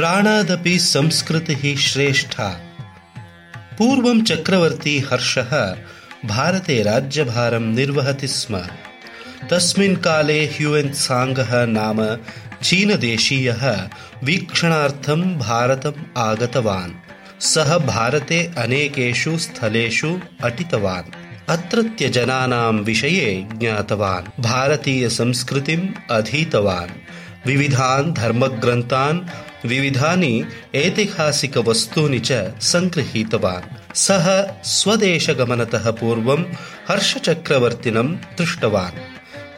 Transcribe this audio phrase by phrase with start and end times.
[0.00, 2.48] प्राणादपि संस्कृतिः श्रेष्ठा।
[3.78, 5.76] पूर्वं चक्रवर्ती हर्षः
[6.24, 8.58] भारते राज्यभारं निर्वहति स्म।
[9.50, 12.16] तस्मिन् काले ह्युएन् साङ्गः नाम
[12.62, 13.88] चीनदेशीयः
[14.24, 16.92] वीक्षणार्थं भारतम् आगतवान्।
[17.40, 21.12] सः भारते अनेकेषु स्थलेषु अटितवान्।
[21.48, 26.90] अत्रत्य जनानां विषये ज्ञातवान्। भारतीयसंस्कृतिम् अधीतवान्।
[27.46, 29.20] विविधान् धर्मग्रन्थान्
[29.66, 36.44] विविधानि ऐतिहासिकवस्तूनि च सङ्गृहीतवान्। सः स्वदेशगमनतः पूर्वं
[36.88, 38.98] हर्षचक्रवर्तिनं दृष्टवान्।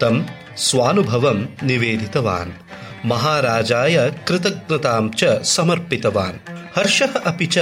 [0.00, 0.24] तं
[0.56, 2.52] स्वानुभवं निवेदितवान्।
[3.04, 7.58] महाराजाय कृतज्ञतां च समर्पितवान्। हर्षः अपि च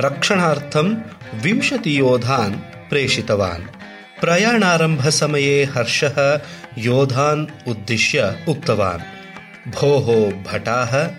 [0.00, 0.96] रक्षणार्थं
[1.34, 2.54] विंशतियोधान्
[2.90, 3.62] प्रेषितवान्।
[4.20, 6.40] प्रयाणारम्भसमये हर्षः
[6.78, 9.00] योधान् उद्दिश्य उक्तवान्।
[9.70, 11.10] भोः भटाः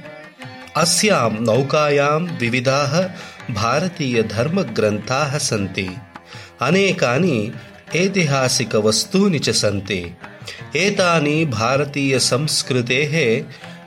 [0.79, 2.93] अस्यां नौकायां विविधाः
[3.53, 5.89] भारतीयधर्मग्रन्थाः सन्ति।
[6.61, 7.53] अनेकानि
[7.95, 10.15] ऐतिहासिकवस्तूनि च सन्ति।
[10.75, 13.43] एतानि भारतीयसंस्कृतेः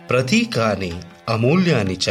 [0.08, 2.08] प्रतीकानि अमूल्यानि च।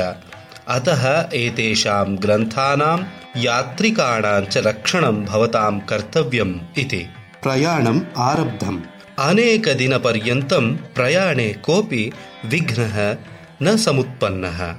[0.67, 3.03] अतः एतेषां ग्रन्थानां
[3.41, 7.07] यात्रिकाणां च रक्षणं भवतां कर्तव्यम् इति।
[7.43, 8.81] प्रयाणम् आरब्धम्।
[9.19, 12.11] अनेकदिनपर्यन्तं प्रयाणे कोऽपि
[12.45, 13.15] विघ्नः
[13.63, 14.75] न समुत्पन्नः।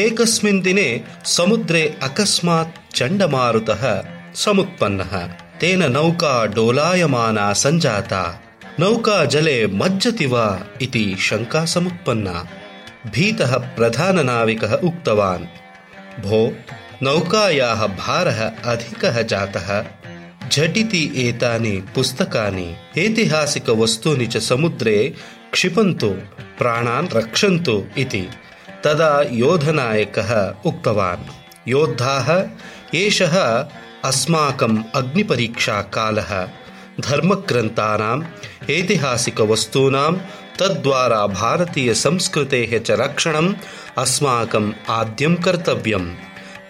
[0.00, 5.26] एकस्मिन् दिने समुद्रे अकस्मात् चण्डमारुतः समुत्पन्नः।
[5.60, 8.42] तेन नौका डोलायमाना सञ्जाता।
[8.80, 12.48] नौका जले मज्जति वा इति शङ्का समुत्पन्ना।
[13.06, 15.44] भीतः प्रधाननाविकः उक्तवान्,
[16.22, 16.52] भो,
[17.02, 19.84] नौकायाः भारः अधिकः जातः।
[20.52, 25.14] झटिति एतानि पुस्तकानि ऐतिहासिकवस्तूनि च समुद्रे
[25.54, 26.08] क्षिपन्तु
[26.58, 28.22] प्राणान् रक्षन्तु इति
[28.84, 30.30] तदा योधनायकः
[30.66, 31.28] उक्तवान्।
[31.68, 32.28] योद्धाः
[32.94, 33.36] एषः
[34.04, 36.32] अस्माकम् अग्निपरीक्षाकालः
[37.00, 38.24] धर्मग्रन्थानाम्
[38.70, 40.12] ऐतिहासिकवस्तूनां
[40.60, 43.54] तद्वारा भारतीयसंस्कृतेः च रक्षणम्
[43.98, 46.14] अस्माकम् आद्यं कर्तव्यम्।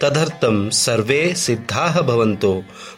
[0.01, 2.53] तदर्थं सर्वे सिद्धाः भवन्तु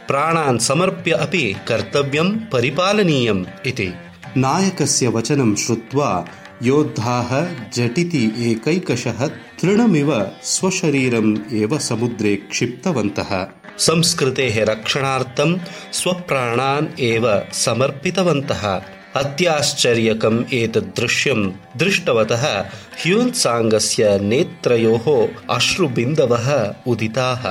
[0.08, 3.90] प्राणान् समर्प्य अपि कर्तव्यं परिपालनीयम् इति
[4.38, 6.26] नायकस्य वचनं श्रुत्वा
[6.64, 7.30] योद्धाः
[7.72, 9.28] झटिति एकैकशः
[9.62, 15.60] तृणमिव स्वशरीरम् एव समुद्रे क्षिप्तवन्तः। संस्कृतेः रक्षणार्थं
[15.94, 18.82] स्वप्राणान् एव समर्पितवन्तः।
[19.16, 22.66] अत्याश्चर्यकम् एतद् दृश्यं दृष्टवतः
[23.02, 27.44] ह्यून्साङ्गस्य नेत्रयोः अश्रुबिन्दवः उदिताः